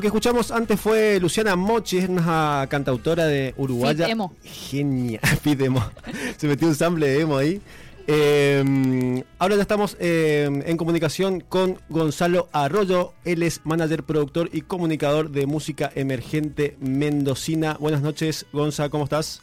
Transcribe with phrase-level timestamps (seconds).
[0.00, 4.08] Lo que escuchamos antes fue Luciana Mochi, es una cantautora de Uruguaya.
[4.08, 4.32] Emo.
[4.42, 5.84] Genial, Fit emo.
[6.38, 7.60] Se metió un sample de emo ahí.
[8.06, 13.12] Eh, ahora ya estamos eh, en comunicación con Gonzalo Arroyo.
[13.26, 17.76] Él es manager, productor y comunicador de música emergente mendocina.
[17.78, 19.42] Buenas noches, Gonza, ¿cómo estás?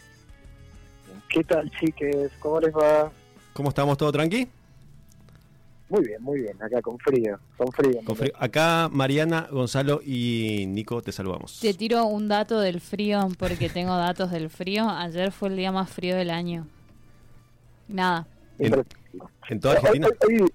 [1.30, 2.32] ¿Qué tal, chiques?
[2.40, 3.12] ¿Cómo les va?
[3.54, 3.96] ¿Cómo estamos?
[3.96, 4.48] ¿Todo tranqui?
[5.90, 6.62] Muy bien, muy bien.
[6.62, 8.02] Acá con frío, con frío.
[8.04, 8.34] Con frío.
[8.38, 11.60] Acá Mariana, Gonzalo y Nico te saludamos.
[11.62, 14.90] Te tiro un dato del frío porque tengo datos del frío.
[14.90, 16.68] Ayer fue el día más frío del año.
[17.88, 18.28] Nada.
[18.60, 18.86] ¿En,
[19.50, 20.08] en toda Argentina?
[20.28, 20.54] Hoy, hoy,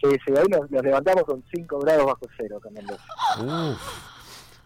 [0.00, 3.04] sí, sí, hoy nos, nos, levantamos con 5 grados bajo cero Mendoza.
[3.42, 4.08] Uf.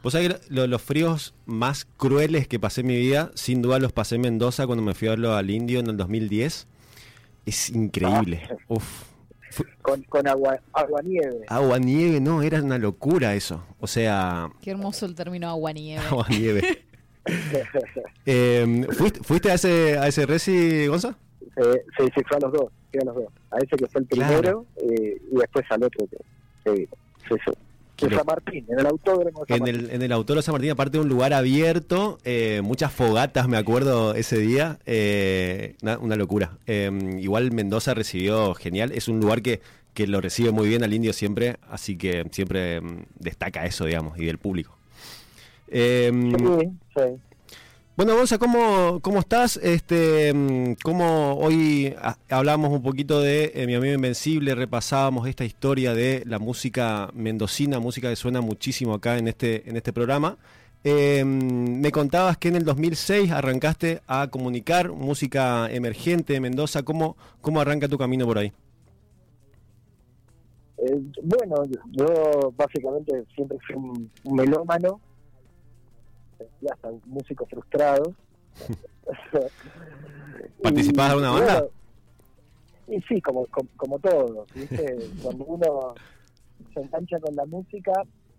[0.02, 3.80] Vos sabés que lo, los fríos más crueles que pasé en mi vida, sin duda
[3.80, 6.68] los pasé en Mendoza cuando me fui a verlo al indio en el 2010.
[7.46, 8.42] Es increíble.
[8.48, 8.56] Ah.
[8.68, 9.11] Uf.
[9.82, 11.44] Con, con agua, agua nieve.
[11.48, 13.64] Agua nieve, no, era una locura eso.
[13.80, 14.50] O sea.
[14.60, 16.04] Qué hermoso el término agua nieve.
[16.04, 16.84] Agua nieve.
[18.26, 21.16] eh, ¿fuiste, ¿Fuiste a ese, a ese reci, Gonza?
[21.56, 23.26] Eh, sí, sí, fue a los dos, fui a los dos.
[23.50, 24.66] A ese que fue el primero Claro.
[24.76, 26.16] eh, y después al otro que,
[26.64, 26.76] que
[27.28, 27.52] sí, sí.
[27.52, 27.54] Qué
[28.00, 29.80] De lo- San Martín, en el autódromo de San En Martín.
[29.86, 33.56] el, en el Autódromo San Martín, aparte de un lugar abierto, eh, muchas fogatas, me
[33.56, 36.58] acuerdo ese día, eh, una, una locura.
[36.66, 39.60] Eh, igual Mendoza recibió genial, es un lugar que,
[39.94, 44.18] que lo recibe muy bien al indio siempre, así que siempre mm, destaca eso, digamos,
[44.18, 44.76] y del público.
[45.68, 47.02] Eh, Sí, sí.
[47.94, 49.58] Bueno, Gonza, ¿cómo, cómo estás?
[49.58, 51.94] Este, mm, ¿Cómo hoy
[52.30, 54.54] hablamos un poquito de eh, Mi Amigo Invencible?
[54.54, 59.76] Repasábamos esta historia de la música mendocina, música que suena muchísimo acá en este, en
[59.76, 60.38] este programa.
[60.84, 66.82] Eh, me contabas que en el 2006 arrancaste a comunicar música emergente de Mendoza.
[66.82, 68.52] ¿Cómo, cómo arranca tu camino por ahí?
[70.78, 74.98] Eh, bueno, yo básicamente siempre fui un melómano,
[76.60, 78.14] y hasta un músico frustrado.
[80.62, 81.60] ¿Participabas de alguna banda?
[81.60, 81.70] bueno,
[82.88, 84.96] y sí, como, como, como todos, ¿viste?
[85.22, 85.94] Cuando uno
[86.74, 87.92] se engancha con la música,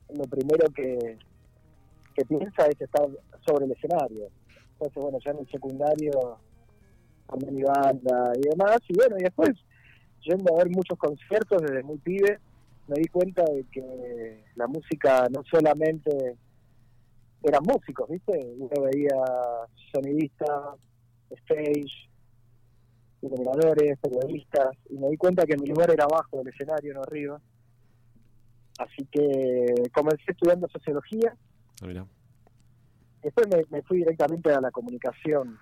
[0.10, 1.18] lo primero que,
[2.14, 3.08] que piensa es estar
[3.46, 4.28] sobre el escenario.
[4.74, 6.38] Entonces, bueno, ya en el secundario,
[7.28, 9.52] armé mi banda y demás, y bueno, y después
[10.22, 12.40] yendo a ver muchos conciertos desde muy pibe,
[12.88, 16.36] me di cuenta de que la música no solamente
[17.44, 18.32] eran músicos, ¿viste?
[18.58, 19.16] Uno veía
[19.92, 20.76] sonidistas,
[21.30, 22.10] stage,
[23.22, 27.40] iluminadores, periodistas, y me di cuenta que mi lugar era abajo del escenario, no arriba.
[28.80, 31.36] Así que comencé estudiando sociología,
[31.82, 32.06] Ah, mirá.
[33.22, 35.58] después me, me fui directamente a la comunicación.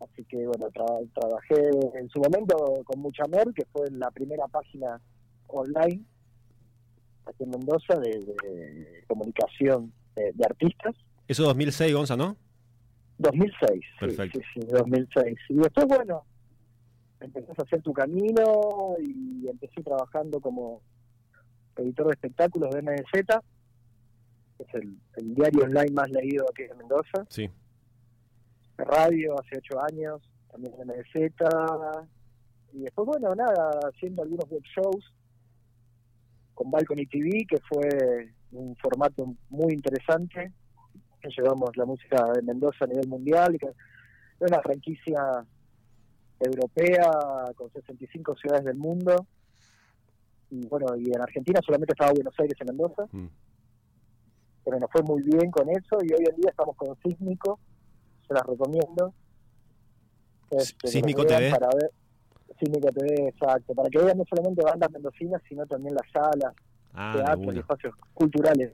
[0.00, 5.00] Así que bueno, tra- trabajé en su momento con Muchamer, que fue la primera página
[5.48, 6.04] online
[7.26, 10.94] aquí en Mendoza de, de comunicación de, de artistas.
[11.28, 12.36] Eso 2006, Gonza, ¿no?
[13.18, 13.70] 2006.
[13.70, 14.40] sí, Perfecto.
[14.54, 15.38] Sí, sí, 2006.
[15.48, 16.24] Y después, bueno,
[17.20, 20.82] empezás a hacer tu camino y empecé trabajando como
[21.76, 23.12] editor de espectáculos de MDZ,
[24.56, 27.24] que es el, el diario online más leído aquí en Mendoza.
[27.28, 27.48] Sí.
[28.76, 30.20] De radio hace ocho años,
[30.50, 31.32] también en MDZ.
[32.72, 35.12] Y después, bueno, nada, haciendo algunos web shows
[36.54, 40.52] con Balcony TV, que fue un formato muy interesante
[41.20, 43.74] que llevamos la música de Mendoza a nivel mundial y que es
[44.50, 45.44] una franquicia
[46.40, 47.10] europea
[47.56, 49.26] con 65 ciudades del mundo
[50.50, 53.28] y bueno y en Argentina solamente estaba Buenos Aires y Mendoza Mm.
[54.64, 57.58] pero nos fue muy bien con eso y hoy en día estamos con Sísmico
[58.26, 59.14] se las recomiendo
[60.50, 61.50] Este, Sísmico TV.
[61.50, 61.90] para ver
[62.58, 66.54] Sísmico TV exacto para que vean no solamente bandas mendocinas sino también las salas
[66.94, 68.72] Ah, teatros y espacios culturales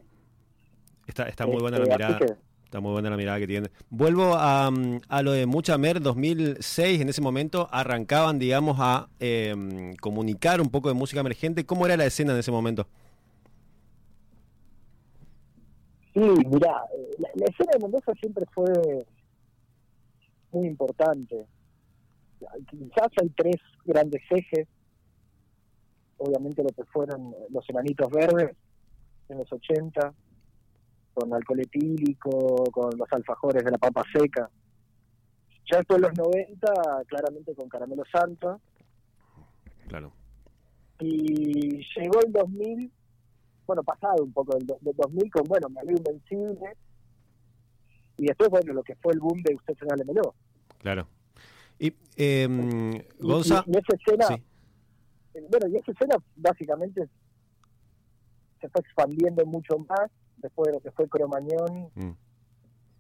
[1.06, 2.18] Está, está muy buena la Este, mirada.
[2.64, 3.70] Está muy buena la mirada que tiene.
[3.88, 7.00] Vuelvo a, mm, a lo de Mucha Mer 2006.
[7.00, 11.64] En ese momento arrancaban, digamos, a eh, comunicar un poco de música emergente.
[11.64, 12.86] ¿Cómo era la escena en ese momento?
[16.12, 18.66] Sí, mirá, eh, la, la escena de Mendoza siempre fue
[20.52, 21.46] muy importante.
[22.70, 24.66] Quizás hay tres grandes ejes.
[26.18, 28.56] Obviamente lo que fueron los enanitos verdes
[29.28, 30.12] en los 80,
[31.14, 34.50] con alcohol etílico, con los alfajores de la papa seca.
[35.70, 36.72] Ya después en los 90,
[37.06, 38.60] claramente con Caramelo Santo.
[39.88, 40.12] Claro.
[41.00, 42.90] Y llegó el 2000,
[43.66, 46.72] bueno, pasado un poco del, del 2000 con, bueno, Me Amigo Invencible.
[48.16, 50.34] Y después, bueno, lo que fue el boom de Usted se Meló.
[50.78, 51.06] Claro.
[51.78, 53.62] Y, eh, Y, Gonza.
[53.66, 54.42] y- y esa escena, Sí.
[55.38, 57.08] Eh, bueno, y esa escena básicamente
[58.60, 62.12] se fue expandiendo mucho más después de lo que fue Cromañón, Mm.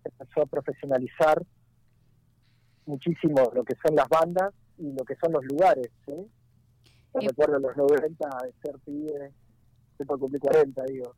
[0.04, 1.42] empezó a profesionalizar
[2.86, 5.88] muchísimo lo que son las bandas y lo que son los lugares.
[6.06, 6.12] ¿sí?
[7.14, 9.32] Yo Y- recuerdo en los 90 de ser pibe,
[9.92, 11.14] estoy por cumplir 40, digo.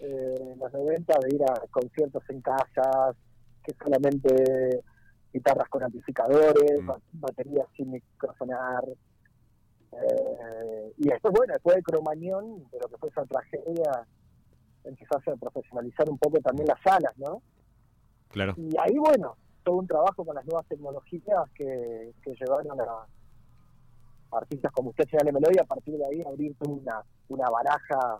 [0.00, 3.16] Eh, en los 90 de ir a conciertos en casas,
[3.64, 4.82] que solamente
[5.32, 6.86] guitarras con amplificadores, Mm.
[6.86, 8.84] ba- baterías sin microfonar.
[9.92, 14.06] Eh, y después, bueno, después de Cromañón, de lo que fue esa tragedia,
[14.84, 17.42] empezó a profesionalizar un poco también las salas, ¿no?
[18.28, 18.54] Claro.
[18.56, 23.06] Y ahí, bueno, todo un trabajo con las nuevas tecnologías que, que llevaron a
[24.32, 28.18] artistas como usted, señale Melody, a partir de ahí abrir una, una baraja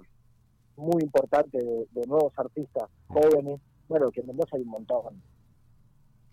[0.76, 3.60] muy importante de, de nuevos artistas jóvenes.
[3.88, 5.22] Bueno, que en Mendoza hay un montón.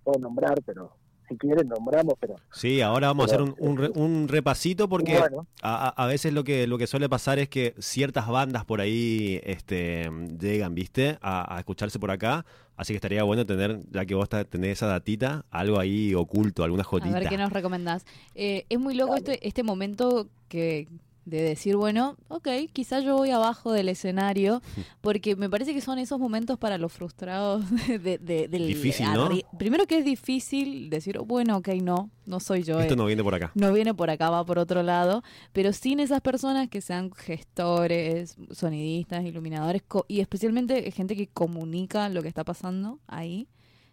[0.03, 0.91] Puedo nombrar, pero
[1.29, 5.17] si quieren nombramos, pero Sí, ahora vamos a hacer un, un re- un repasito porque
[5.19, 8.65] bueno, a, a- a veces lo que lo que suele pasar es que ciertas bandas
[8.65, 10.09] por ahí este,
[10.39, 11.17] llegan, ¿viste?
[11.21, 12.45] A, a escucharse por acá.
[12.75, 16.81] Así que estaría bueno tener, ya que vos tenés esa datita, algo ahí oculto, alguna
[16.83, 17.19] A jodita.
[17.19, 18.05] ver qué nos recomendás.
[18.35, 20.87] Eh, es muy loco este, este momento que
[21.25, 24.61] de decir, bueno, ok, quizá yo voy abajo del escenario,
[25.01, 28.67] porque me parece que son esos momentos para los frustrados de, de- del...
[28.67, 29.29] Difícil, ¿no?
[29.57, 32.79] Primero que es difícil decir, bueno, ok, no, no soy yo.
[32.79, 33.51] Esto eh, no viene por acá.
[33.55, 35.23] no viene por acá, va por otro lado,
[35.53, 42.21] pero sin esas personas que sean gestores, sonidistas, iluminadores y especialmente gente que comunica lo
[42.21, 43.47] que está pasando ahí.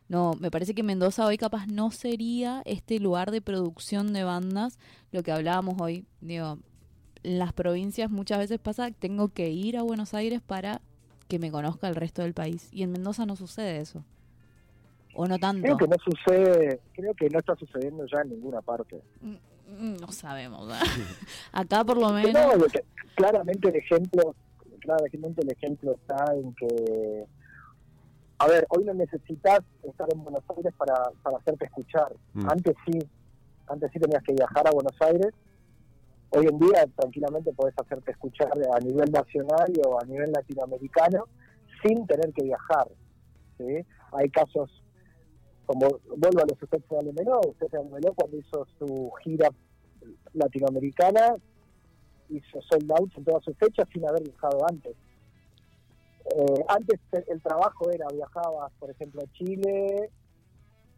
[0.08, 4.78] No, me parece que Mendoza hoy capaz no sería este lugar de producción de bandas,
[5.10, 6.58] lo que hablábamos hoy, digo,
[7.26, 10.80] en las provincias muchas veces pasa que tengo que ir a Buenos Aires para
[11.26, 14.04] que me conozca el resto del país y en Mendoza no sucede eso.
[15.14, 15.62] O no tanto.
[15.62, 19.02] creo que no sucede, creo que no está sucediendo ya en ninguna parte.
[19.22, 20.68] Mm, No sabemos.
[21.52, 22.32] Acá por lo menos.
[22.32, 22.64] no,
[23.16, 24.34] claramente el ejemplo,
[24.78, 27.24] claramente el ejemplo está en que,
[28.38, 32.14] a ver, hoy no necesitas estar en Buenos Aires para, para hacerte escuchar.
[32.34, 32.48] Mm.
[32.50, 32.98] Antes sí,
[33.66, 35.32] antes sí tenías que viajar a Buenos Aires.
[36.36, 41.24] Hoy en día tranquilamente podés hacerte escuchar a nivel nacional o a nivel latinoamericano
[41.82, 42.88] sin tener que viajar.
[43.56, 43.78] ¿sí?
[44.12, 44.70] Hay casos
[45.64, 49.48] como, vuelvo a los usted se Meló, usted se Meló cuando hizo su gira
[50.34, 51.36] latinoamericana,
[52.28, 54.94] hizo sold out en todas sus fechas sin haber viajado antes.
[56.36, 60.10] Eh, antes te- el trabajo era viajabas, por ejemplo, a Chile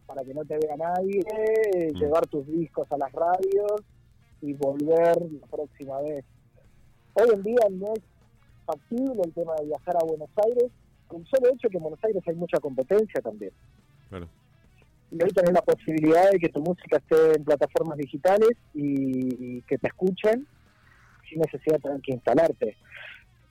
[0.07, 1.99] para que no te vea nadie, Mm.
[1.99, 3.83] llevar tus discos a las radios
[4.43, 6.25] y volver la próxima vez.
[7.15, 8.03] Hoy en día no es
[8.67, 10.71] factible el tema de viajar a Buenos Aires,
[11.07, 13.53] con el solo hecho que en Buenos Aires hay mucha competencia también.
[15.11, 19.63] Y hoy tenés la posibilidad de que tu música esté en plataformas digitales y, y
[19.63, 20.47] que te escuchen
[21.29, 22.77] sin necesidad de tener que instalarte.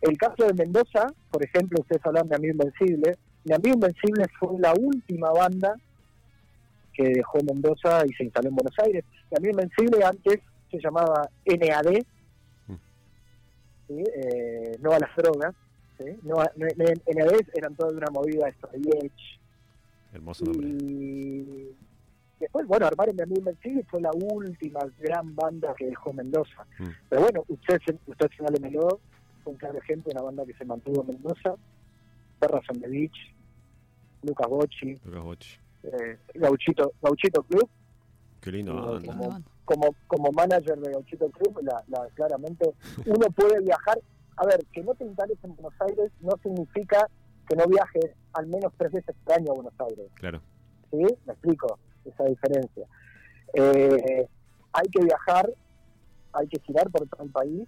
[0.02, 3.18] El caso de Mendoza, por ejemplo, ustedes hablan de Amigo Invencible.
[3.44, 5.76] Mi Amigo Invencible fue la última banda
[6.94, 9.04] que dejó Mendoza y se instaló en Buenos Aires.
[9.32, 10.40] Mi Amigo Invencible antes
[10.72, 12.04] se llamaba NAD,
[12.68, 12.74] Mm.
[13.88, 14.04] ¿sí?
[14.16, 15.56] Eh, no a las drogas.
[15.98, 16.06] ¿sí?
[16.24, 19.40] No a- no- NAD eran toda una movida Straight Edge,
[20.14, 20.68] Hermoso nombre.
[20.68, 21.76] y
[22.40, 26.66] después, bueno, armaron Mi Amigo y fue la última gran banda que dejó Mendoza.
[26.80, 26.86] Mm.
[27.10, 29.00] Pero bueno, usted, se- usted señale Meló,
[29.44, 31.56] fue un claro ejemplo de una banda que se mantuvo en Mendoza.
[32.40, 33.18] Perras on the Beach,
[34.22, 35.46] Lucas Bocci, Lucas Boch.
[35.84, 37.68] eh, Gauchito, Gauchito Club.
[38.42, 38.76] Qué lindo.
[39.02, 39.42] Banda.
[39.68, 39.94] Como-.
[40.08, 42.74] Como, manager de Gauchito Club, la, la- claramente
[43.06, 44.00] uno puede viajar.
[44.38, 47.08] A ver, que no te instales en Buenos Aires no significa
[47.48, 50.08] que no viajes al menos tres veces por año a Buenos Aires.
[50.16, 50.42] Claro.
[50.92, 51.06] ¿sí?
[51.26, 52.86] Me explico esa diferencia.
[53.54, 54.28] Eh,
[54.74, 55.50] hay que viajar,
[56.34, 57.68] hay que girar por todo el país,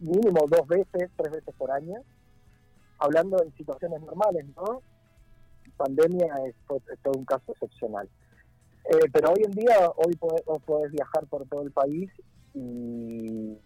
[0.00, 1.96] mínimo dos veces, tres veces por año,
[2.98, 4.80] hablando en situaciones normales, ¿no?
[5.76, 6.54] Pandemia es,
[6.92, 8.08] es todo un caso excepcional.
[8.86, 10.14] Eh, pero hoy en día, hoy
[10.66, 12.10] podés, viajar por todo el país
[12.54, 13.56] y,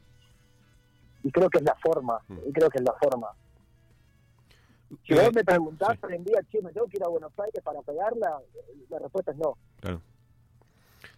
[1.25, 2.38] y creo que es la forma, Mm.
[2.48, 3.28] y creo que es la forma.
[5.06, 6.06] Si Eh, vos me preguntás sí.
[6.06, 8.40] hoy en día, che, ¿me tengo que ir a Buenos Aires para pegarla?
[8.88, 9.56] La respuesta es no.
[9.80, 10.00] Claro.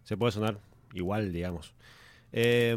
[0.02, 0.56] Se puede sonar
[0.94, 1.74] igual, digamos.
[2.32, 2.76] Eh,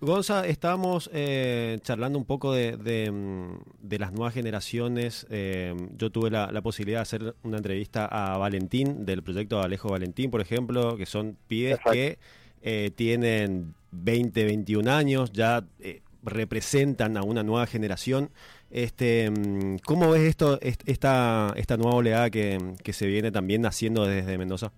[0.00, 5.26] Gonza, estábamos eh, charlando un poco de, de, mm, de las nuevas generaciones.
[5.30, 9.90] Eh, yo tuve la, la posibilidad de hacer una entrevista a Valentín, del proyecto Alejo
[9.90, 11.92] Valentín, por ejemplo, que son pibes Exacto.
[11.92, 12.18] que
[12.62, 18.30] eh, tienen 20, 21 años, ya eh, representan a una nueva generación.
[18.70, 23.62] Este, mm, ¿Cómo ves esto, est- esta, esta nueva oleada que, que se viene también
[23.62, 24.72] naciendo desde Mendoza?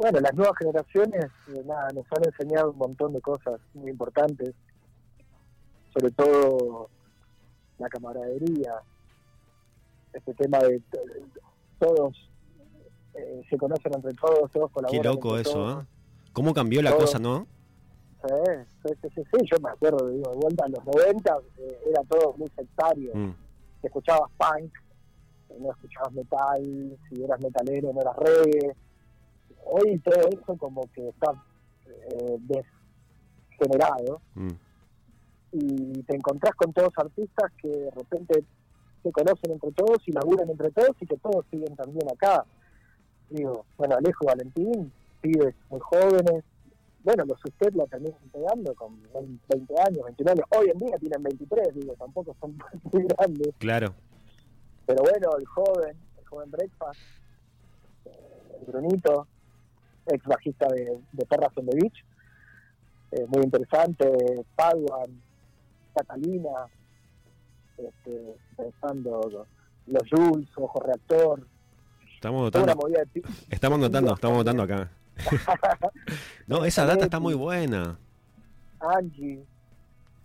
[0.00, 4.54] Bueno, las nuevas generaciones eh, nada, nos han enseñado un montón de cosas muy importantes,
[5.92, 6.88] sobre todo
[7.78, 8.80] la camaradería,
[10.14, 10.80] este tema de,
[11.78, 12.16] todos
[13.12, 15.04] eh, se conocen entre todos, todos Qué colaboran.
[15.04, 15.84] loco entre eso, todos.
[15.84, 15.86] ¿eh?
[16.32, 17.46] ¿Cómo cambió la cosa, no?
[18.26, 22.02] Sí, sí, sí, sí, yo me acuerdo, digo, de vuelta en los 90 eh, era
[22.04, 23.10] todo muy sectario.
[23.14, 23.34] Mm,
[23.82, 24.72] Escuchabas punk,
[25.58, 28.74] no escuchabas metal, si eras metalero no eras reggae.
[29.64, 31.32] Hoy todo eso como que está
[31.86, 32.38] eh,
[33.58, 34.48] degenerado mm.
[35.52, 38.44] y te encontrás con todos artistas que de repente
[39.02, 42.44] se conocen entre todos y laburan entre todos y que todos siguen también acá.
[43.30, 46.44] Digo, bueno, Alejo Valentín, pibes muy jóvenes,
[47.02, 49.00] bueno, los usted la terminan pegando con
[49.48, 52.58] 20 años, 21 años, hoy en día tienen 23, digo, tampoco son
[52.92, 53.94] muy grandes, Claro.
[54.86, 57.00] pero bueno, el joven, el joven Breakfast,
[58.04, 58.10] eh,
[58.60, 59.26] el Brunito,
[60.06, 62.04] ex bajista de, de Perras on the Beach,
[63.12, 65.20] eh, muy interesante, Paduan,
[65.94, 66.66] Catalina,
[67.76, 69.46] este, pensando
[69.86, 71.46] los Jules, Ojo Reactor,
[72.20, 74.90] Estamos notando, de estamos notando, estamos notando acá.
[76.46, 77.98] no, esa data está muy buena.
[78.78, 79.42] Angie.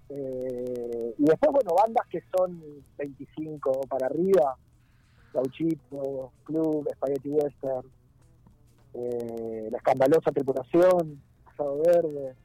[0.10, 2.62] eh, y después, bueno, bandas que son
[2.98, 4.58] 25 para arriba,
[5.34, 7.88] Gauchito, Club, Spaghetti Western,
[8.96, 12.36] eh, La Escandalosa Tripulación, Pasado Verde,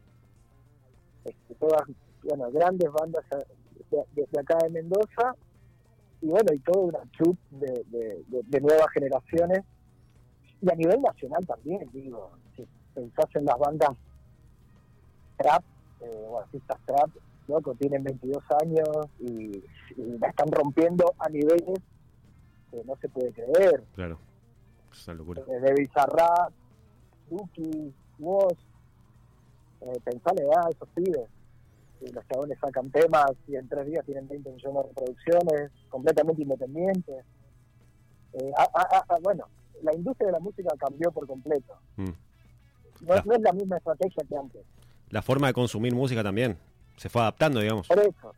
[1.24, 1.82] este, todas,
[2.24, 3.44] bueno, grandes bandas eh,
[3.90, 5.34] de, de- de acá de Mendoza,
[6.22, 6.98] y bueno, y toda una
[8.30, 9.60] de- de nuevas generaciones,
[10.62, 13.90] y a nivel nacional también, digo, si pensás en las bandas
[15.38, 15.62] trap,
[16.02, 17.10] eh, o artistas trap,
[17.48, 18.88] loco, tienen 22 años
[19.20, 19.62] y,
[19.96, 21.78] y la están rompiendo a niveles
[22.70, 23.82] que no se puede creer.
[23.94, 24.18] Claro.
[24.92, 25.42] Es una locura.
[25.46, 26.52] Desde Bizarrap,
[27.30, 28.52] Duki, Woz,
[29.82, 31.28] eh, pensale a esos pibes.
[32.00, 36.42] Y los chabones sacan temas y en tres días tienen 20 millones de reproducciones, completamente
[36.42, 37.24] independientes.
[38.32, 39.44] Eh, ah, ah, ah, ah, bueno,
[39.82, 41.74] la industria de la música cambió por completo.
[41.96, 42.04] Mm.
[43.02, 43.22] No, Ah.
[43.24, 44.62] no es la misma estrategia que antes.
[45.10, 46.56] La forma de consumir música también.
[46.96, 47.88] Se fue adaptando, digamos.
[47.88, 48.32] Por eso.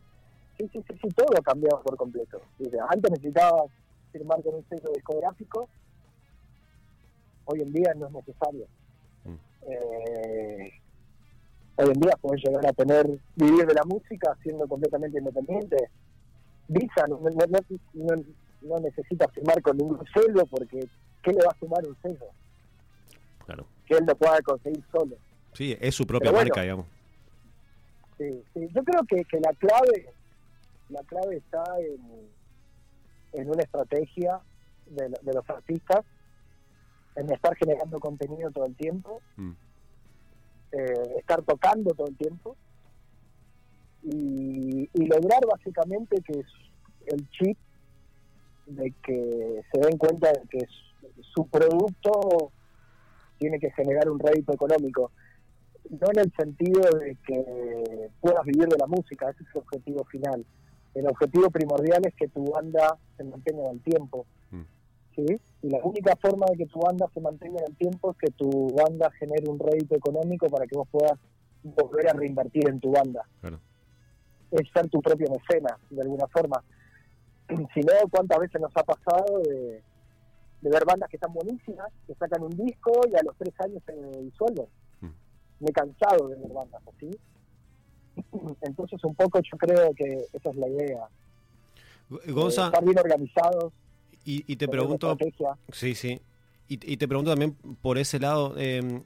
[0.58, 2.40] Sí, sí, sí, sí, todo ha cambiado por completo.
[2.88, 3.70] Antes necesitabas
[4.12, 5.68] firmar con un sello discográfico,
[7.52, 8.66] hoy en día no es necesario.
[9.24, 9.34] Mm.
[9.68, 10.72] Eh,
[11.76, 13.06] hoy en día puedes llegar a tener,
[13.36, 15.76] vivir de la música siendo completamente independiente.
[16.68, 17.78] Visa no, no, no-
[18.16, 18.24] no-
[18.62, 20.86] no necesita firmar con ningún sello porque
[21.22, 22.26] ¿qué le va a sumar un sello?
[23.44, 23.66] Claro.
[23.86, 25.16] Que él lo pueda conseguir solo.
[25.52, 26.46] Sí, es su propia bueno.
[26.48, 26.86] marca, digamos.
[28.18, 28.68] Sí, sí.
[28.72, 30.08] Yo creo que, que la clave
[30.88, 32.28] la clave está en,
[33.40, 34.38] en una estrategia
[34.86, 36.04] de los artistas,
[37.16, 39.52] en estar generando contenido todo el tiempo, Mm.
[40.72, 42.56] eh, estar tocando todo el tiempo
[44.04, 46.46] y, y lograr básicamente que es
[47.06, 47.56] el chip
[48.66, 52.50] de que se den cuenta de que su- su producto
[53.38, 55.10] tiene que generar un rédito económico
[55.90, 60.04] no en el sentido de que puedas vivir de la música, ese es el objetivo
[60.04, 60.46] final.
[60.94, 64.24] El objetivo primordial es que tu banda se mantenga en el tiempo.
[65.14, 65.24] ¿Sí?
[65.62, 68.30] Y la única forma de que tu banda se mantenga en el tiempo es que
[68.32, 71.18] tu banda genere un rédito económico para que vos puedas
[71.62, 73.22] volver a reinvertir en tu banda.
[73.40, 73.60] Claro.
[74.50, 76.62] Es ser tu propio mecena, de alguna forma.
[77.74, 79.82] Si no, ¿cuántas veces nos ha pasado de,
[80.62, 83.82] de ver bandas que están buenísimas, que sacan un disco y a los tres años
[83.84, 83.92] se
[84.22, 84.66] disuelven?
[85.00, 85.10] Mm.
[85.60, 87.10] Me he cansado de ver bandas así.
[88.62, 91.08] Entonces, un poco yo creo que esa es la idea.
[92.26, 93.72] eh, Gonza, estar bien organizados.
[94.24, 95.16] Y, y te pregunto.
[95.72, 96.20] Sí, sí.
[96.68, 99.02] Y, y te pregunto también por ese lado, eh,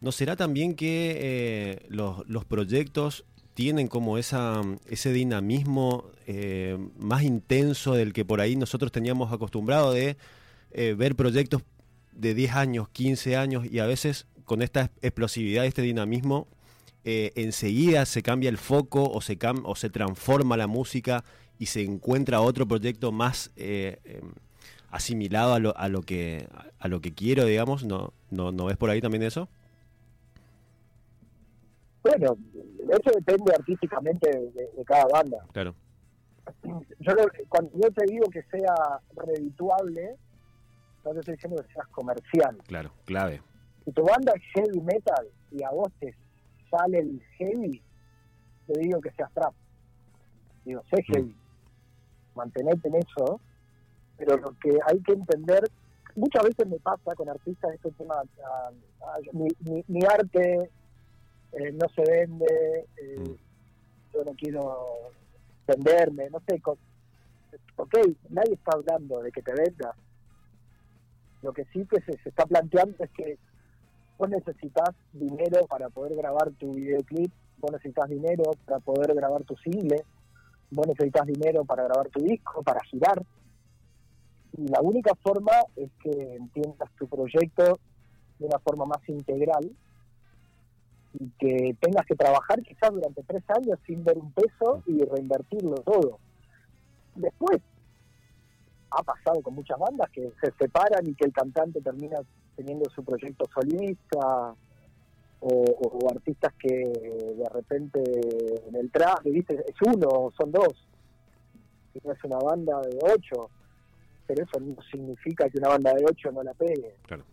[0.00, 7.22] ¿no será también que eh, los, los proyectos tienen como esa, ese dinamismo eh, más
[7.22, 10.16] intenso del que por ahí nosotros teníamos acostumbrado de
[10.72, 11.62] eh, ver proyectos
[12.12, 16.48] de 10 años, 15 años y a veces con esta explosividad, este dinamismo,
[17.08, 21.22] enseguida se cambia el foco o se, cam o se transforma la música
[21.58, 24.32] y se encuentra otro proyecto más eh, em,
[24.90, 28.76] asimilado a lo, a lo que a lo que quiero, digamos, ¿no, no, ¿no ves
[28.76, 29.48] por ahí también eso?
[32.02, 32.36] Bueno,
[32.90, 35.38] eso depende artísticamente de, de cada banda.
[35.52, 35.74] Claro.
[37.00, 37.12] Yo
[37.48, 40.16] cuando yo te digo que sea redituable,
[41.04, 42.56] no te estoy diciendo que seas comercial.
[42.68, 43.42] Claro, clave.
[43.84, 46.14] Si tu banda es heavy metal y a vos te
[46.70, 47.82] sale el heavy,
[48.68, 49.52] te digo que seas trap.
[50.64, 51.12] Digo, sé Mm.
[51.12, 51.36] heavy.
[52.36, 53.40] Mantenete en eso.
[54.16, 55.62] Pero lo que hay que entender,
[56.14, 58.70] muchas veces me pasa con artistas este tema, ah,
[59.32, 60.70] mi, mi- mi arte
[61.52, 63.34] eh, no se vende, eh, Mm.
[64.14, 64.76] yo no quiero
[65.66, 66.78] venderme, no sé, con-
[67.76, 67.94] ok,
[68.30, 69.94] nadie está hablando de que te vendas.
[71.42, 73.38] Lo que sí que se, se está planteando es que
[74.18, 79.54] vos necesitas dinero para poder grabar tu videoclip, vos necesitas dinero para poder grabar tu
[79.56, 80.02] single,
[80.70, 83.22] vos necesitas dinero para grabar tu disco, para girar.
[84.56, 87.78] La única forma es que entiendas tu proyecto
[88.38, 89.70] de una forma más integral
[91.18, 95.74] y que tengas que trabajar quizás durante tres años sin ver un peso y reinvertirlo
[95.82, 96.18] todo.
[97.14, 97.60] Después,
[98.90, 102.18] ha pasado con muchas bandas que se separan y que el cantante termina
[102.54, 104.54] teniendo su proyecto solista
[105.40, 108.02] o, o artistas que de repente
[108.68, 109.64] en el traje, ¿viste?
[109.68, 110.86] Es uno, son dos.
[111.94, 113.50] Y no es una banda de ocho,
[114.26, 116.94] pero eso no significa que una banda de ocho no la pegue.
[117.06, 117.24] Claro.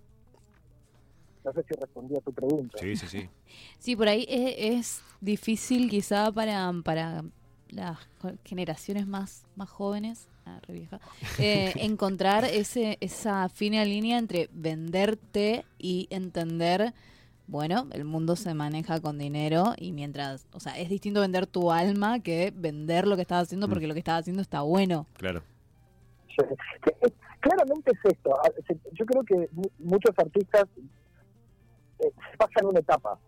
[1.44, 2.78] No sé si respondí a tu pregunta.
[2.80, 3.30] Sí, sí, sí.
[3.78, 7.24] Sí, por ahí es, es difícil quizá para, para
[7.70, 11.00] las co- generaciones más, más jóvenes, ah, re vieja,
[11.38, 16.94] eh, encontrar ese, esa fina línea entre venderte y entender,
[17.46, 21.72] bueno, el mundo se maneja con dinero y mientras, o sea, es distinto vender tu
[21.72, 25.06] alma que vender lo que estás haciendo porque lo que estás haciendo está bueno.
[25.18, 25.44] Claro.
[27.40, 28.32] Claramente es esto.
[28.94, 30.66] Yo creo que mu- muchos artistas
[32.00, 33.20] eh, pasan una etapa,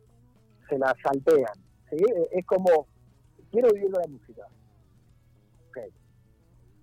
[0.69, 1.53] se la saltean.
[1.91, 2.87] Eh, Es como,
[3.51, 4.47] quiero vivir de la música.
[5.69, 5.77] Ok,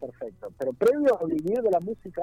[0.00, 0.52] perfecto.
[0.58, 2.22] Pero previo a vivir de la música,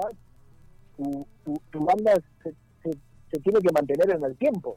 [0.96, 2.52] tu, tu, banda se,
[2.82, 4.76] se- tiene que mantener en el tiempo.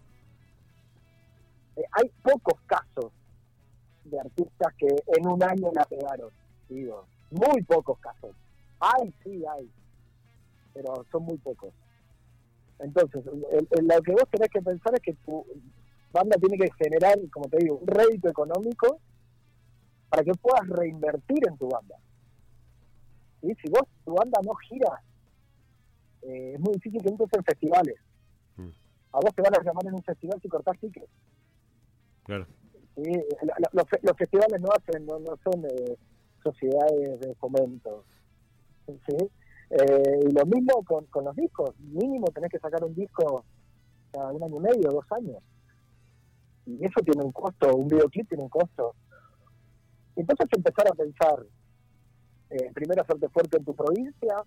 [1.76, 3.12] Eh, hay pocos casos
[4.06, 6.30] de artistas que en un año la pegaron,
[6.70, 8.36] digo, muy pocos casos.
[8.86, 9.70] Hay, sí, hay,
[10.74, 11.74] pero son muy pocos.
[12.80, 15.46] Entonces, el- el- lo que vos tenés que pensar es que tu
[16.12, 19.00] banda tiene que generar, como te digo, un rédito económico
[20.10, 21.96] para que puedas reinvertir en tu banda.
[23.42, 23.56] ¿Sí?
[23.64, 25.02] Si vos, tu banda no gira,
[26.24, 27.96] eh, es muy difícil que entres en festivales.
[28.58, 28.70] Mm.
[29.14, 31.08] A vos te van a llamar en un festival si cortás tickets.
[32.24, 32.48] Claro.
[32.96, 33.12] ¿sí?
[33.44, 35.98] La- la- Los, los festivales no hacen, no, no son eh,
[36.44, 38.04] sociedades de fomento.
[38.88, 39.18] ¿Sí?
[39.70, 41.72] Eh, y lo mismo con, con los discos.
[41.80, 43.44] Mínimo tenés que sacar un disco
[44.12, 45.42] cada un año y medio, dos años.
[46.66, 48.94] Y eso tiene un costo, un videoclip tiene un costo.
[50.16, 51.44] Entonces empezar a pensar,
[52.52, 54.44] eh, primero hacerte fuerte en tu provincia,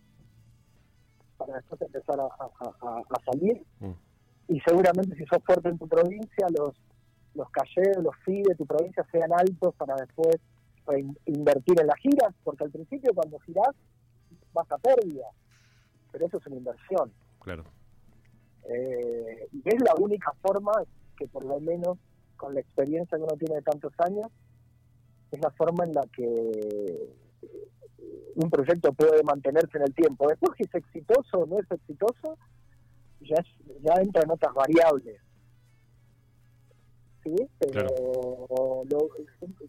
[1.37, 3.62] para después empezar a, a- a- a salir.
[3.81, 3.90] Mm.
[4.49, 6.75] Y seguramente si sos fuerte en tu provincia, los
[7.35, 10.37] los calleos, los fees de tu provincia sean altos para después
[11.27, 13.75] invertir en las giras, porque al principio cuando girás
[14.57, 15.27] vas a pérdida,
[16.11, 17.12] pero eso es una inversión.
[17.40, 17.64] Claro.
[18.69, 20.73] Eh, y es la única forma
[21.16, 21.99] que por lo menos
[22.37, 24.31] con la experiencia que uno tiene de tantos años,
[25.31, 27.09] es la forma en la que
[28.35, 30.29] un proyecto puede mantenerse en el tiempo.
[30.29, 32.37] Después si es exitoso o no es exitoso,
[33.21, 35.21] ya, es- ya entra en otras variables.
[37.27, 37.49] ¿Sí?
[37.59, 37.89] Pero
[38.89, 39.09] lo-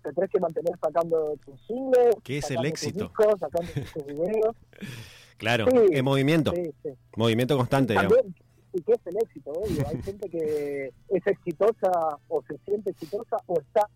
[0.04, 3.04] te tenés que mantener sacando tus singles, ¿Qué es el sacando tus éxito?
[3.06, 4.56] discos, sacando tus videos.
[5.38, 5.65] Claro.
[5.70, 5.78] Sí.
[5.91, 6.52] En movimiento.
[6.56, 6.89] Sí, sí.
[7.15, 7.93] Movimiento constante.
[7.93, 8.34] También,
[8.74, 9.88] y que es el éxito, obvio.
[9.88, 13.88] Hay gente que es exitosa o se siente exitosa o está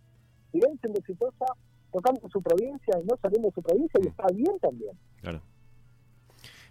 [0.54, 1.45] bien siendo exitosa
[1.91, 4.91] tocando su provincia y no saliendo de su provincia y está bien también.
[5.19, 5.41] Claro.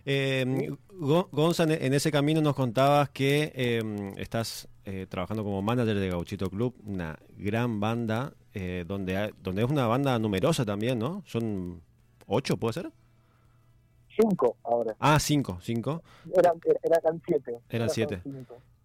[0.07, 5.99] Eh, Go- Gonza, en- ese camino nos contabas que eh, estás eh, trabajando como manager
[5.99, 10.99] de Gauchito Club, una gran banda, eh, donde, hay- donde es una banda numerosa también,
[10.99, 11.23] ¿no?
[11.27, 11.81] ¿Son
[12.27, 12.91] ocho, puede ser?
[14.21, 14.97] Cinco ahora.
[14.99, 16.03] Ah, cinco, cinco.
[16.35, 17.59] Eran, eran siete.
[17.71, 18.23] Eran siete.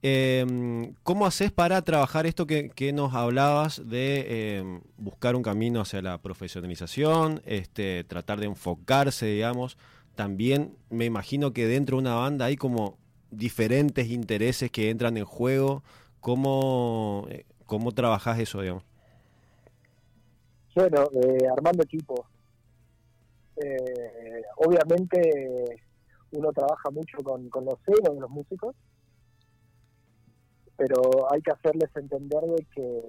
[0.01, 5.81] Eh, ¿Cómo haces para trabajar esto que, que nos hablabas de eh, buscar un camino
[5.81, 9.77] hacia la profesionalización, este, tratar de enfocarse, digamos?
[10.15, 12.97] También me imagino que dentro de una banda hay como
[13.31, 15.83] diferentes intereses que entran en juego.
[16.21, 18.83] ¿Cómo, eh, cómo trabajás eso, digamos?
[20.73, 22.25] Bueno, eh, armando equipo.
[23.57, 25.81] Eh, obviamente
[26.31, 28.75] uno trabaja mucho con, con los celos de los músicos,
[30.75, 33.01] pero hay que hacerles entender de que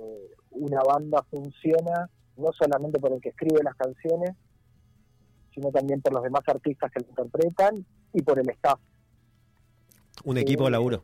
[0.52, 4.36] una banda funciona no solamente por el que escribe las canciones,
[5.56, 8.78] sino también por los demás artistas que lo interpretan y por el staff.
[10.24, 11.02] Un equipo de laburo.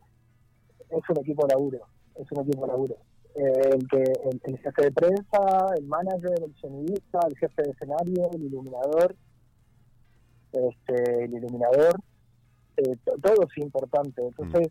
[0.91, 1.79] Es un equipo de laburo,
[2.15, 2.97] es un equipo de laburo.
[3.35, 7.71] Eh, el, que, el, el jefe de prensa, el manager, el sonidista, el jefe de
[7.71, 9.17] escenario, el iluminador,
[10.53, 11.99] este, el iluminador,
[12.77, 14.21] eh, to- todo es importante.
[14.27, 14.69] Entonces,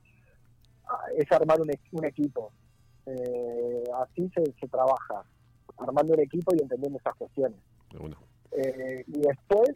[0.85, 2.51] ah, es armar un, un equipo.
[3.07, 5.23] Eh, así se, se trabaja,
[5.77, 7.57] armando un equipo y entendiendo esas cuestiones.
[7.99, 8.17] Bueno,
[8.51, 9.69] Eh, y después,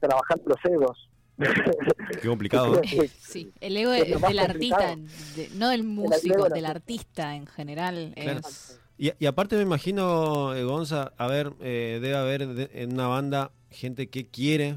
[0.00, 1.08] trabajando los egos.
[2.22, 2.80] Qué complicado.
[2.82, 4.96] Eh, sí, el ego Es del artista,
[5.36, 7.30] de- no del músico, del artista.
[7.30, 8.12] artista en general.
[8.16, 8.40] Claro.
[8.40, 12.92] es- Y, y aparte me imagino, eh, Gonza, a ver, eh, debe haber de- en
[12.92, 14.76] una banda gente que quiere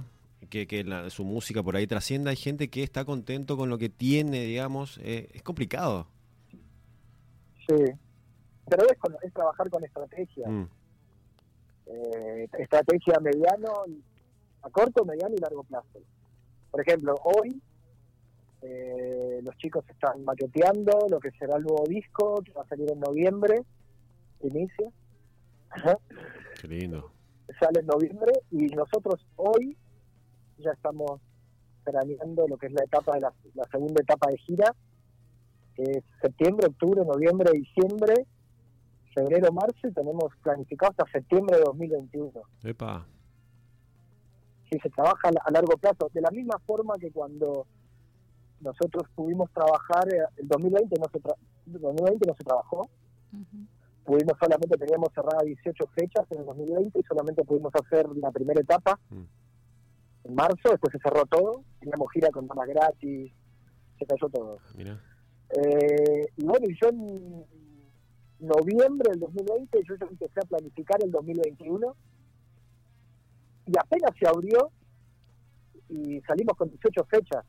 [0.49, 3.77] que, que la- su música por ahí trascienda, hay gente que está contento con lo
[3.77, 6.07] que tiene, digamos, eh, es complicado.
[7.67, 7.75] Sí.
[8.69, 10.47] Pero es, con- es trabajar con estrategia.
[10.47, 10.69] Mm,
[11.87, 13.71] eh, estrategia a mediano,
[14.61, 15.99] a corto, mediano y largo plazo.
[16.71, 17.61] Por ejemplo, hoy
[18.61, 22.91] eh, los chicos están maqueteando lo que será el nuevo disco, que va a salir
[22.91, 23.63] en noviembre,
[24.41, 24.91] inicio.
[25.69, 25.97] Ajá.
[26.61, 27.11] qué lindo.
[27.59, 29.77] Sale en noviembre y nosotros hoy
[30.57, 31.21] ya estamos
[31.83, 34.73] craneando lo que es la etapa de la, la segunda etapa de gira,
[35.75, 38.25] que es septiembre, octubre, noviembre, diciembre,
[39.15, 42.31] febrero, marzo y tenemos planificado hasta septiembre de 2021.
[42.63, 43.05] Epa.
[44.69, 47.67] si se trabaja a la- a largo plazo, de la misma forma que cuando
[48.61, 51.35] nosotros pudimos trabajar, eh, el 2020 no se, tra-
[51.67, 52.89] el 2020 no se trabajó,
[53.31, 53.57] Ujú.
[54.05, 58.59] pudimos solamente, teníamos cerradas 18 fechas en el 2020 y solamente pudimos hacer la primera
[58.59, 59.23] etapa Mm.
[60.25, 63.31] en marzo, después se cerró todo, teníamos gira con damas gratis,
[63.99, 64.57] se cayó todo.
[64.75, 64.99] Mira.
[65.51, 67.45] Eh, y bueno, y yo en
[68.39, 71.95] noviembre del 2020 yo ya empecé a planificar el 2021
[73.67, 74.71] y apenas se abrió
[75.89, 77.45] y salimos con 18 fechas.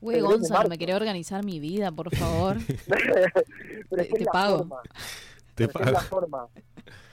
[0.00, 2.56] Güey, Gonzalo, me querés organizar mi vida, por favor.
[2.88, 4.58] Pero es que Te es la pago.
[4.58, 4.80] forma.
[5.54, 6.08] Te es que es la pago.
[6.08, 6.48] forma.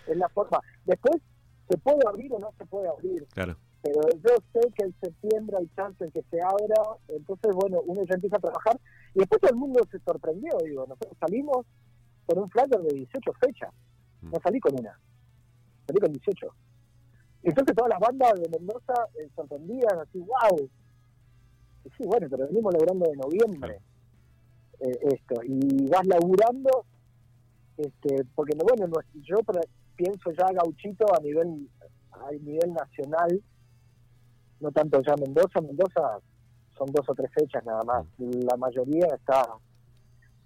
[0.08, 0.60] Es la forma.
[0.86, 1.21] Después
[1.69, 3.55] se puede abrir o no se puede abrir, Claro.
[3.84, 8.01] pero yo sé que en septiembre hay chance de que se abra, entonces bueno, uno
[8.10, 8.79] ya empieza a trabajar
[9.13, 11.67] y después todo el mundo se sorprendió, digo, nosotros salimos
[12.29, 13.73] con un flyer de 18 fechas,
[14.21, 14.31] Mm.
[14.31, 14.99] no salí con una,
[15.87, 16.47] salí con 18.
[17.41, 20.69] Entonces todas las bandas de Mendoza eh, sorprendían, así, wow.
[21.85, 23.79] Y sí, bueno, pero venimos laburando de noviembre
[24.81, 26.85] eh, esto, y vas laburando,
[27.77, 29.37] este, porque no, bueno, no- yo
[29.95, 31.67] pienso ya gauchito a nivel
[32.11, 33.41] a nivel nacional,
[34.59, 36.19] no tanto ya Mendoza, Mendoza
[36.77, 39.47] son dos o tres fechas nada más, la mayoría está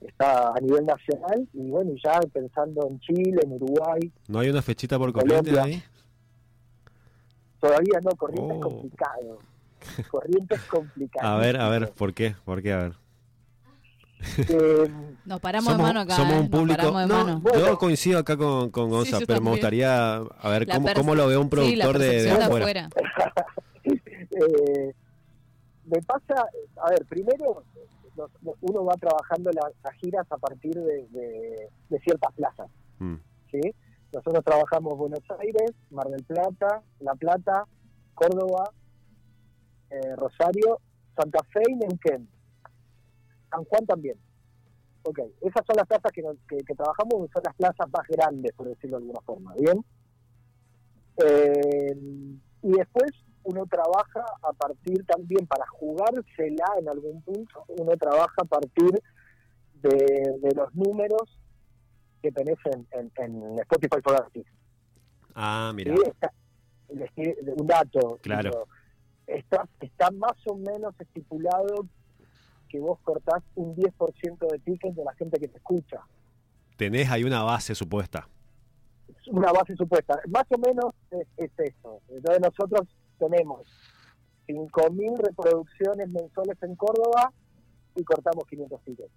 [0.08, 4.50] está a nivel nacional y bueno, y ya pensando en Chile, en Uruguay, ¿No hay
[4.50, 5.64] una fechita por corriente Colombia.
[5.64, 5.84] ahí?
[7.60, 8.62] todavía no, corriente es Oh.
[8.62, 9.40] complicado.
[10.10, 11.28] Corriente es complicado.
[11.36, 12.36] A ver, a ver, ¿por qué?
[12.46, 12.74] ¿Por qué?
[12.74, 12.94] A ver.
[14.50, 14.92] Eh,
[15.26, 16.16] Nos paramos somos, de mano acá.
[16.16, 16.40] somos ¿eh?
[16.40, 16.82] un público.
[16.84, 17.40] No, mano.
[17.42, 17.60] Bueno.
[17.60, 21.38] yo coincido acá con, con Gonza, pero me gustaría a ver cómo, cómo lo ve
[21.38, 22.88] un Sí, productor de, de de afuera.
[22.88, 22.90] afuera.
[23.84, 24.94] eh,
[25.86, 26.46] me pasa,
[26.82, 27.64] a ver, primero
[28.62, 33.16] uno va trabajando la- las giras a partir de, de- de ciertas plazas, Mm,
[33.52, 33.62] ¿sí?
[34.14, 37.66] Nosotros trabajamos Buenos Aires, Mar del Plata, La Plata,
[38.14, 38.72] Córdoba,
[39.90, 40.80] eh, Rosario,
[41.18, 42.28] Santa Fe y Neuquén.
[43.50, 44.18] San Juan también.
[45.06, 48.68] Ok, esas son las plazas que, que, que trabajamos, son las plazas más grandes, por
[48.68, 49.84] decirlo de alguna forma, ¿bien?
[51.18, 51.96] Eh,
[52.64, 53.12] y después
[53.44, 58.92] uno trabaja a partir también, para jugársela en algún punto, uno trabaja a partir
[59.82, 59.90] de,
[60.42, 61.40] de los números
[62.22, 64.52] que tenés en, en, en Spotify for Artists.
[65.36, 65.94] Ah, mira.
[66.06, 66.32] Está-
[67.58, 68.20] un dato.
[68.22, 68.50] Claro.
[68.52, 68.68] digo,
[69.26, 71.88] Está, está más o menos estipulado
[72.70, 76.02] que vos cortás un 10% de tickets de la gente que te escucha.
[76.78, 78.28] Tenés ahí una base supuesta.
[79.08, 80.20] Es una base supuesta.
[80.28, 82.02] Más o menos es, es eso.
[82.10, 82.88] Entonces nosotros
[83.30, 83.62] tenemos
[84.48, 87.32] 5.000 reproducciones mensuales en Córdoba
[87.96, 89.12] y cortamos 500 tickets.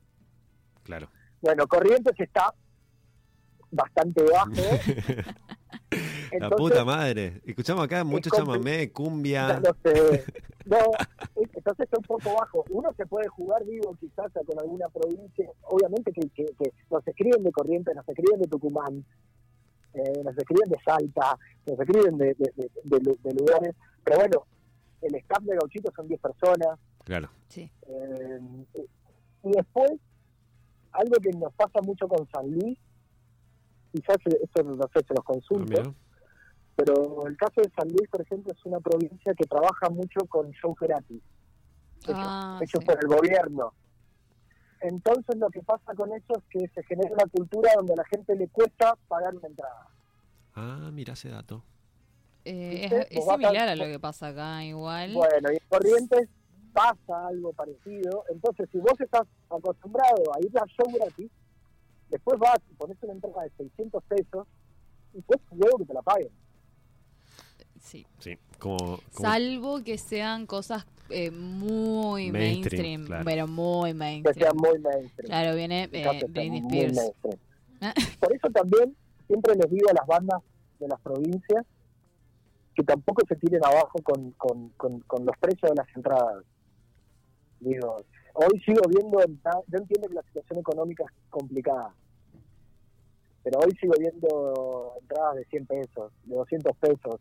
[0.84, 1.08] Claro.
[1.40, 2.54] Bueno, Corrientes está
[3.70, 4.50] bastante bajo.
[6.38, 7.40] La puta madre.
[7.46, 9.60] Escuchamos acá mucho compli- chamamé, cumbia.
[9.82, 10.24] Sé.
[10.66, 10.78] No,
[11.36, 12.64] es- entonces está un poco bajo.
[12.70, 15.48] Uno se puede jugar vivo quizás con alguna provincia.
[15.62, 19.04] Obviamente que, que, que nos escriben de Corrientes, nos escriben de Tucumán,
[19.94, 21.38] eh, nos escriben de Salta,
[21.68, 23.76] nos escriben de, de, de- de lu- de lugares.
[24.06, 24.46] Pero bueno,
[25.02, 26.78] el staff de Gauchito son 10 personas.
[27.04, 27.28] Claro.
[27.48, 27.68] Sí.
[27.88, 28.38] Eh,
[29.42, 29.90] y después,
[30.92, 32.78] algo que nos pasa mucho con San Luis,
[33.92, 35.92] quizás esto no sé, se los Ah, consulto, mira.
[36.76, 40.52] pero el caso de San Luis, por ejemplo, es una provincia que trabaja mucho con
[40.52, 41.20] shows gratis,
[42.04, 42.86] hechos, Ah, hechos sí.
[42.86, 43.72] por el gobierno.
[44.82, 48.04] Entonces lo que pasa con eso es que se genera una cultura donde a la
[48.04, 49.88] gente le cuesta pagar una entrada.
[50.54, 51.64] Ah, mira ese dato.
[52.48, 55.12] Eh, es, a- similar a lo que pasa acá, igual.
[55.14, 56.28] Bueno, y en Corrientes
[56.72, 58.24] pasa algo parecido.
[58.30, 61.30] Entonces, si vos estás acostumbrado a ir a show gratis,
[62.10, 64.46] después vas y pones una entrada de 600 pesos
[65.14, 66.28] y pues luego que te la paguen.
[67.82, 68.06] Sí.
[68.18, 73.24] Sí, como, como- Salvo que sean cosas eh, muy Mainstream, mainstream, claro.
[73.24, 74.38] pero muy Que mainstream.
[74.38, 75.26] sea muy mainstream.
[75.28, 77.12] Claro, viene eh, Britney Spears.
[77.80, 77.94] Ah.
[78.20, 80.42] Por eso también siempre les digo a las bandas
[80.80, 81.64] de las provincias
[82.76, 86.44] que tampoco se tiren abajo con, con, con, con los precios de las entradas.
[87.60, 87.96] Digo,
[88.34, 91.94] hoy sigo viendo, yo entiendo que la situación económica es complicada,
[93.42, 97.20] pero hoy sigo viendo entradas de 100 pesos, de 200 pesos.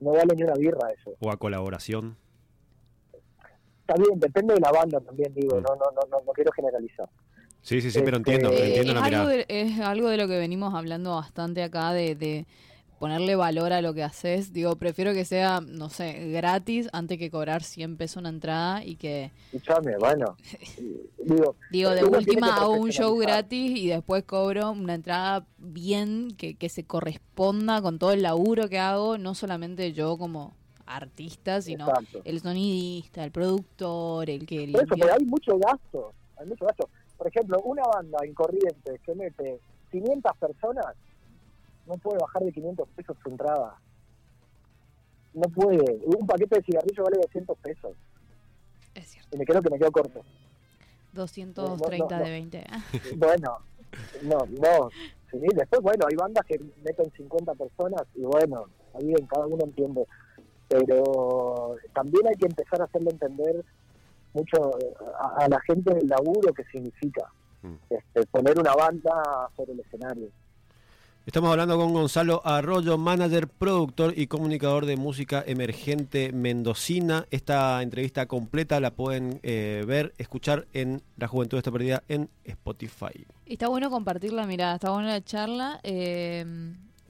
[0.00, 1.12] No vale ni una birra eso.
[1.20, 2.16] o a colaboración.
[3.80, 5.62] Está bien, depende de la banda también, digo, Mm.
[5.62, 7.08] no, no, no, no, no quiero generalizar.
[7.62, 9.28] Sí, sí, sí, pero Este, entiendo, Eh, entiendo es, la algo mirada.
[9.30, 12.46] de, es algo de lo que venimos hablando bastante acá, de, de
[12.98, 14.52] ponerle valor a lo que haces.
[14.52, 18.96] Digo, prefiero que sea, no sé, gratis antes que cobrar 100 pesos una entrada y
[18.96, 20.36] que, Escuchame, bueno,
[21.18, 26.54] digo, digo, de última hago un show gratis y después cobro una entrada bien, que,
[26.54, 30.54] que se corresponda con todo el laburo que hago, no solamente yo como
[30.86, 32.20] artista, sino exacto.
[32.24, 36.88] el sonidista, el productor, el que Por eso, pero hay mucho gasto, hay mucho gasto.
[37.18, 39.58] Por ejemplo, una banda en Corrientes que mete
[39.90, 40.86] 500 personas,
[41.86, 43.78] no puede bajar de 500 pesos su entrada.
[45.34, 45.98] No puede.
[46.04, 47.92] Un paquete de cigarrillos vale 200 pesos.
[48.94, 49.28] Es cierto.
[49.36, 50.22] Y me creo que me quedo corto.
[51.12, 52.24] 230 No, no, no.
[52.24, 52.64] de 20.
[52.70, 52.84] Ah,
[53.16, 53.58] bueno,
[54.22, 54.90] no, no.
[55.30, 59.64] Sí, después, bueno, hay bandas que meten 50 personas y bueno, ahí bien, cada uno
[59.64, 60.06] entiende.
[60.68, 63.64] Pero también hay que empezar a hacerle entender
[64.34, 67.30] mucho eh, a, a la gente del laburo que significa
[67.62, 67.74] Mm.
[67.88, 70.28] este, poner una banda sobre el escenario.
[71.26, 77.26] Estamos hablando con Gonzalo Arroyo, manager, productor y comunicador de música emergente mendocina.
[77.32, 83.26] Esta entrevista completa la pueden eh, ver, escuchar en La Juventud está perdida en Spotify.
[83.44, 85.80] Está bueno compartir la mirada, está buena la charla.
[85.82, 86.46] Eh,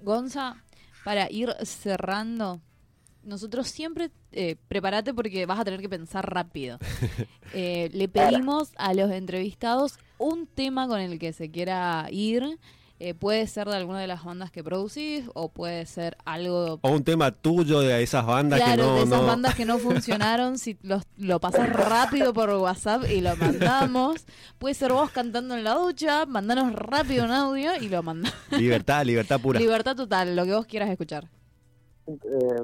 [0.01, 0.65] Gonza,
[1.05, 2.63] para ir cerrando,
[3.23, 6.79] nosotros siempre, eh, prepárate porque vas a tener que pensar rápido.
[7.55, 12.59] Eh, le pedimos a los entrevistados un tema con el que se quiera ir.
[12.99, 16.91] Eh, puede ser de alguna de las bandas que producís o puede ser algo O
[16.91, 18.95] un tema tuyo de esas bandas Claro, que no...
[18.95, 23.21] de esas no- bandas que no funcionaron, si los, lo pasas rápido por WhatsApp y
[23.21, 24.25] lo mandamos.
[24.59, 28.35] Puede ser vos cantando en la ducha, mandanos rápido un audio y lo mandamos.
[28.53, 29.61] Libertad, libertad pura.
[29.61, 31.29] Libertad total, lo que vos quieras escuchar.
[32.07, 32.15] Eh,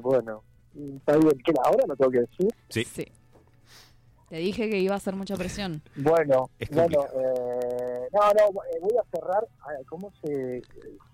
[0.01, 0.43] bueno,
[0.97, 1.33] está bien.
[1.45, 2.49] ¿Qué, ¿Ahora lo tengo que decir?
[2.71, 2.87] Sí.
[4.33, 5.83] Te dije que iba a ser mucha presión.
[5.97, 9.47] Bueno, bueno eh, no, no, eh, voy a cerrar.
[9.87, 10.63] ¿Cómo se,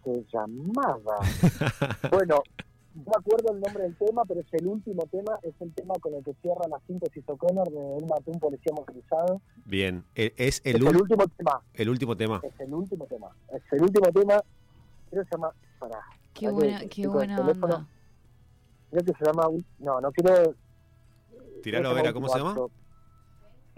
[0.05, 1.19] se llamaba?
[2.13, 2.37] bueno,
[2.95, 5.95] no me acuerdo el nombre del tema, pero es el último tema, es el tema
[6.01, 9.41] con el que cierra la síntesis O'Connor de Un mató un policía motorizado.
[9.65, 12.41] Bien, e- es Es el, último tema, el último tema.
[12.45, 14.45] es el último tema, es el último tema.
[15.11, 16.01] Creo que se llama, para,
[16.35, 17.85] Qué Ahí, buena, qué buena banda.
[18.91, 19.49] creo que se llama,
[19.81, 20.55] no, no quiero...
[21.65, 22.51] Tiralo a ver, ¿cómo se llama?
[22.51, 22.71] Acto.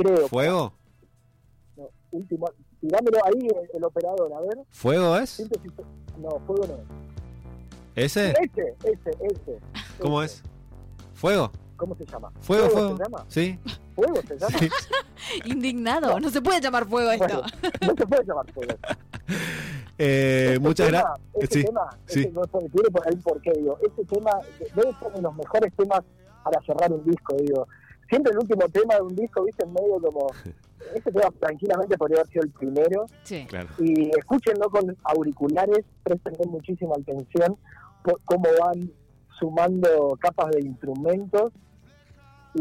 [0.02, 0.28] Creo.
[0.28, 0.72] ¿Fuego?
[1.76, 2.46] No, último,
[2.80, 4.58] tirámelo ahí el, el operador, a ver.
[4.70, 5.40] ¿Fuego es?
[6.18, 6.78] No, fuego no.
[7.94, 8.30] ¿Ese?
[8.30, 9.58] Ese, ese, ese.
[10.00, 10.36] ¿Cómo ese.
[10.36, 10.42] es?
[11.14, 11.50] ¿Fuego?
[11.76, 12.30] ¿Cómo se llama?
[12.40, 12.96] ¿Fuego, fuego?
[12.96, 13.24] se llama?
[13.28, 13.58] ¿Sí?
[13.94, 14.58] ¿Fuego se llama?
[14.58, 14.68] Sí.
[15.46, 17.26] Indignado, no se puede llamar fuego esto.
[17.26, 17.42] Bueno,
[17.86, 18.74] no se puede llamar fuego.
[20.02, 21.20] Eh, Ese muchas gracias.
[21.34, 22.20] Ese Sí, tema, sí.
[22.20, 23.78] ese no tiene por ahí por qué, digo.
[23.82, 24.30] Ese tema
[24.74, 26.00] debe ser de los mejores temas
[26.42, 27.68] para cerrar un disco, digo.
[28.10, 30.26] Siempre el último tema de un disco, viste, en medio como...
[30.94, 33.06] Ese tema tranquilamente podría haber sido el primero.
[33.22, 33.44] Sí.
[33.46, 33.68] Claro.
[33.78, 37.56] y escúchenlo con auriculares, presten muchísima atención
[38.02, 38.90] por cómo van
[39.38, 41.52] sumando capas de instrumentos
[42.54, 42.60] y,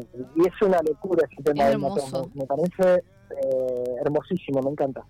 [0.00, 2.30] y es una locura ese tema Es del matón.
[2.34, 5.04] me, me parece eh, hermosísimo, me encanta.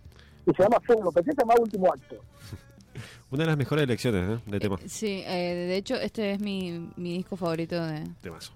[0.47, 2.17] Y se llama Fuego, que se llama Último Acto.
[3.31, 4.43] Una de las mejores elecciones ¿eh?
[4.47, 4.77] de tema.
[4.77, 8.05] Eh, Sí, eh, de hecho este es mi, mi disco favorito de...
[8.21, 8.53] Temazo.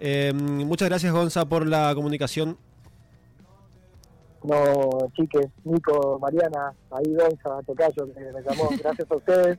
[0.00, 2.56] Eh, muchas gracias, Gonza, por la comunicación.
[4.42, 9.58] No, chiques, Nico, Mariana, ahí Gonza, Tocayo, que me llamó, gracias a ustedes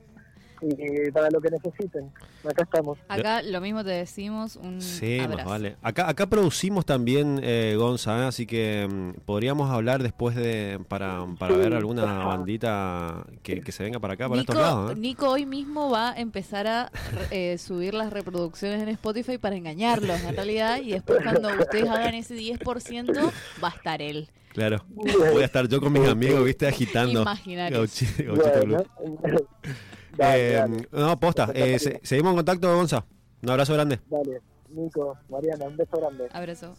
[0.62, 2.10] y para lo que necesiten,
[2.48, 2.98] acá estamos.
[3.08, 5.50] Acá lo mismo te decimos, un Sí, más abrazo.
[5.50, 5.76] vale.
[5.82, 8.26] Acá, acá producimos también, eh, Gonza, ¿eh?
[8.26, 12.24] así que mm, podríamos hablar después de para, para Sí, ver alguna ajá.
[12.24, 14.92] bandita que, que se venga para acá, para Nico, estos lados.
[14.92, 14.94] ¿eh?
[14.96, 16.90] Nico hoy mismo va a empezar a
[17.30, 21.88] re- eh, subir las reproducciones en Spotify para engañarlos en realidad y después cuando ustedes
[21.88, 23.30] hagan ese 10%
[23.62, 24.28] va a estar él.
[24.52, 24.84] Claro.
[24.94, 27.22] Voy a estar yo con mis amigos, viste, agitando.
[27.22, 27.78] Imaginarios.
[27.80, 28.84] Gauchito Bueno.
[30.16, 30.88] Dale, eh, dale.
[30.92, 31.50] No, posta.
[31.54, 33.04] Eh, se, seguimos en contacto, Gonza.
[33.42, 34.00] Un abrazo grande.
[34.08, 36.28] Dale, Nico, Mariana, un beso grande.
[36.32, 36.74] Abrazo.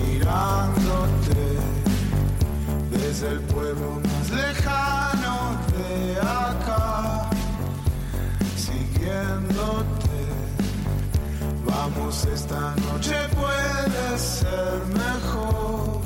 [0.00, 1.58] Mirándote
[2.90, 7.28] desde el pueblo más lejano de acá,
[8.56, 10.20] siguiéndote.
[11.66, 16.00] Vamos, esta noche puede ser mejor.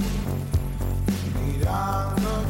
[1.47, 2.48] Mirándote.